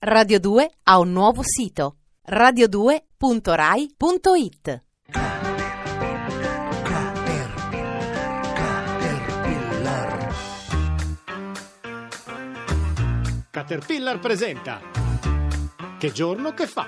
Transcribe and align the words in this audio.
Radio 0.00 0.38
2 0.38 0.70
ha 0.84 1.00
un 1.00 1.10
nuovo 1.10 1.42
sito 1.42 1.96
radio2.rai.it 2.24 4.84
Caterpillar. 8.92 10.34
Caterpillar 13.50 14.20
presenta 14.20 14.80
Che 15.98 16.12
giorno 16.12 16.54
che 16.54 16.68
fa? 16.68 16.86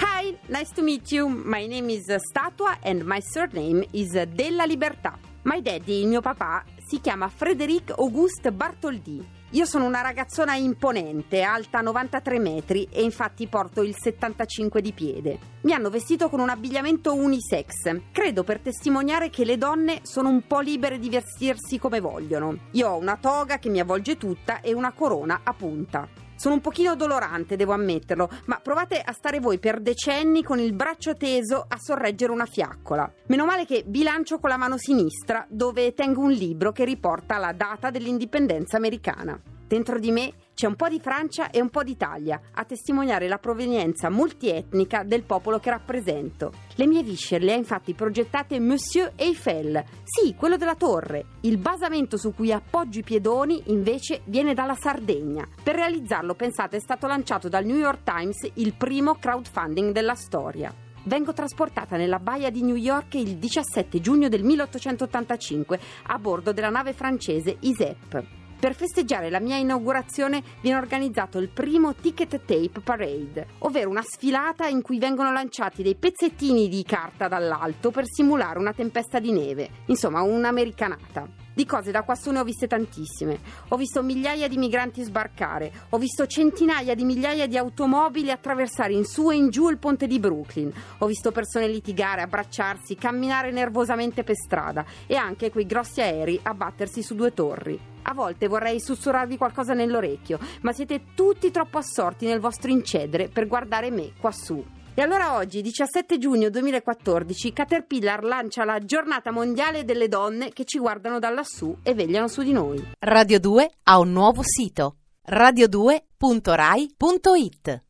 Hi, 0.00 0.36
nice 0.48 0.72
to 0.74 0.82
meet 0.82 1.12
you. 1.12 1.28
My 1.28 1.68
name 1.68 1.92
is 1.92 2.12
Statua 2.16 2.78
and 2.82 3.02
my 3.02 3.20
surname 3.20 3.86
is 3.92 4.20
Della 4.24 4.64
Libertà. 4.64 5.16
My 5.42 5.62
daddy, 5.62 6.00
il 6.00 6.08
mio 6.08 6.20
papà, 6.20 6.64
si 6.84 7.00
chiama 7.00 7.28
Frédéric 7.28 7.92
Auguste 7.96 8.50
Bartholdi. 8.50 9.41
Io 9.54 9.66
sono 9.66 9.84
una 9.84 10.00
ragazzona 10.00 10.54
imponente, 10.54 11.42
alta 11.42 11.82
93 11.82 12.38
metri 12.38 12.88
e 12.90 13.02
infatti 13.02 13.46
porto 13.48 13.82
il 13.82 13.94
75 13.94 14.80
di 14.80 14.92
piede. 14.92 15.38
Mi 15.64 15.74
hanno 15.74 15.90
vestito 15.90 16.30
con 16.30 16.40
un 16.40 16.48
abbigliamento 16.48 17.14
unisex, 17.14 18.00
credo 18.12 18.44
per 18.44 18.60
testimoniare 18.60 19.28
che 19.28 19.44
le 19.44 19.58
donne 19.58 20.00
sono 20.04 20.30
un 20.30 20.46
po' 20.46 20.60
libere 20.60 20.98
di 20.98 21.10
vestirsi 21.10 21.78
come 21.78 22.00
vogliono. 22.00 22.60
Io 22.70 22.88
ho 22.88 22.96
una 22.96 23.18
toga 23.20 23.58
che 23.58 23.68
mi 23.68 23.78
avvolge 23.78 24.16
tutta 24.16 24.62
e 24.62 24.72
una 24.72 24.92
corona 24.92 25.42
a 25.44 25.52
punta. 25.52 26.08
Sono 26.42 26.54
un 26.56 26.60
pochino 26.60 26.96
dolorante, 26.96 27.54
devo 27.54 27.72
ammetterlo, 27.72 28.28
ma 28.46 28.58
provate 28.60 29.00
a 29.00 29.12
stare 29.12 29.38
voi 29.38 29.60
per 29.60 29.80
decenni 29.80 30.42
con 30.42 30.58
il 30.58 30.72
braccio 30.72 31.14
teso 31.16 31.64
a 31.68 31.76
sorreggere 31.78 32.32
una 32.32 32.46
fiaccola. 32.46 33.08
Meno 33.26 33.44
male 33.44 33.64
che 33.64 33.84
bilancio 33.86 34.40
con 34.40 34.50
la 34.50 34.56
mano 34.56 34.76
sinistra 34.76 35.46
dove 35.48 35.94
tengo 35.94 36.20
un 36.20 36.32
libro 36.32 36.72
che 36.72 36.84
riporta 36.84 37.38
la 37.38 37.52
data 37.52 37.90
dell'indipendenza 37.90 38.76
americana. 38.76 39.40
Dentro 39.72 39.98
di 39.98 40.10
me 40.10 40.34
c'è 40.52 40.66
un 40.66 40.76
po' 40.76 40.90
di 40.90 41.00
Francia 41.00 41.48
e 41.48 41.58
un 41.58 41.70
po' 41.70 41.82
d'Italia, 41.82 42.38
a 42.52 42.64
testimoniare 42.66 43.26
la 43.26 43.38
provenienza 43.38 44.10
multietnica 44.10 45.02
del 45.02 45.22
popolo 45.22 45.60
che 45.60 45.70
rappresento. 45.70 46.52
Le 46.74 46.86
mie 46.86 47.02
viscere 47.02 47.42
le 47.42 47.54
ha 47.54 47.56
infatti 47.56 47.94
progettate 47.94 48.60
Monsieur 48.60 49.12
Eiffel, 49.16 49.82
sì, 50.04 50.34
quello 50.34 50.58
della 50.58 50.74
torre. 50.74 51.24
Il 51.40 51.56
basamento 51.56 52.18
su 52.18 52.34
cui 52.34 52.52
appoggio 52.52 52.98
i 52.98 53.02
piedoni 53.02 53.62
invece 53.68 54.20
viene 54.26 54.52
dalla 54.52 54.74
Sardegna. 54.74 55.48
Per 55.62 55.74
realizzarlo, 55.74 56.34
pensate, 56.34 56.76
è 56.76 56.80
stato 56.80 57.06
lanciato 57.06 57.48
dal 57.48 57.64
New 57.64 57.78
York 57.78 58.02
Times 58.04 58.50
il 58.56 58.74
primo 58.74 59.14
crowdfunding 59.14 59.90
della 59.90 60.14
storia. 60.14 60.70
Vengo 61.04 61.32
trasportata 61.32 61.96
nella 61.96 62.18
baia 62.18 62.50
di 62.50 62.62
New 62.62 62.76
York 62.76 63.14
il 63.14 63.38
17 63.38 64.02
giugno 64.02 64.28
del 64.28 64.44
1885 64.44 65.80
a 66.08 66.18
bordo 66.18 66.52
della 66.52 66.68
nave 66.68 66.92
francese 66.92 67.56
ISEP. 67.58 68.41
Per 68.62 68.76
festeggiare 68.76 69.28
la 69.28 69.40
mia 69.40 69.56
inaugurazione 69.56 70.40
viene 70.60 70.78
organizzato 70.78 71.38
il 71.38 71.48
primo 71.48 71.96
Ticket 71.96 72.44
Tape 72.44 72.80
Parade, 72.80 73.48
ovvero 73.58 73.90
una 73.90 74.04
sfilata 74.04 74.68
in 74.68 74.82
cui 74.82 75.00
vengono 75.00 75.32
lanciati 75.32 75.82
dei 75.82 75.96
pezzettini 75.96 76.68
di 76.68 76.84
carta 76.84 77.26
dall'alto 77.26 77.90
per 77.90 78.04
simulare 78.06 78.60
una 78.60 78.72
tempesta 78.72 79.18
di 79.18 79.32
neve, 79.32 79.68
insomma 79.86 80.22
un'americanata. 80.22 81.28
Di 81.52 81.66
cose 81.66 81.90
da 81.90 82.04
quassù 82.04 82.30
ne 82.30 82.38
ho 82.38 82.44
viste 82.44 82.68
tantissime. 82.68 83.40
Ho 83.70 83.76
visto 83.76 84.00
migliaia 84.00 84.46
di 84.46 84.56
migranti 84.56 85.02
sbarcare, 85.02 85.72
ho 85.88 85.98
visto 85.98 86.28
centinaia 86.28 86.94
di 86.94 87.02
migliaia 87.02 87.48
di 87.48 87.58
automobili 87.58 88.30
attraversare 88.30 88.92
in 88.92 89.04
su 89.04 89.28
e 89.32 89.34
in 89.34 89.50
giù 89.50 89.70
il 89.70 89.78
ponte 89.78 90.06
di 90.06 90.20
Brooklyn, 90.20 90.72
ho 90.98 91.06
visto 91.06 91.32
persone 91.32 91.66
litigare, 91.66 92.22
abbracciarsi, 92.22 92.94
camminare 92.94 93.50
nervosamente 93.50 94.22
per 94.22 94.36
strada 94.36 94.84
e 95.08 95.16
anche 95.16 95.50
quei 95.50 95.66
grossi 95.66 96.00
aerei 96.00 96.38
abbattersi 96.40 97.02
su 97.02 97.16
due 97.16 97.34
torri. 97.34 97.91
A 98.02 98.14
volte 98.14 98.48
vorrei 98.48 98.80
sussurrarvi 98.80 99.36
qualcosa 99.36 99.74
nell'orecchio, 99.74 100.38
ma 100.62 100.72
siete 100.72 101.02
tutti 101.14 101.50
troppo 101.50 101.76
assorti 101.78 102.26
nel 102.26 102.40
vostro 102.40 102.70
incedere 102.70 103.28
per 103.28 103.46
guardare 103.46 103.90
me 103.90 104.12
quassù. 104.20 104.64
E 104.94 105.00
allora 105.00 105.36
oggi, 105.36 105.62
17 105.62 106.18
giugno 106.18 106.50
2014, 106.50 107.54
Caterpillar 107.54 108.22
lancia 108.24 108.64
la 108.64 108.78
giornata 108.80 109.30
mondiale 109.30 109.84
delle 109.84 110.08
donne 110.08 110.50
che 110.50 110.66
ci 110.66 110.78
guardano 110.78 111.18
da 111.18 111.30
lassù 111.30 111.74
e 111.82 111.94
vegliano 111.94 112.28
su 112.28 112.42
di 112.42 112.52
noi. 112.52 112.90
Radio 112.98 113.40
2 113.40 113.70
ha 113.84 113.98
un 113.98 114.12
nuovo 114.12 114.42
sito 114.44 114.96
radio2.rai.it 115.28 117.82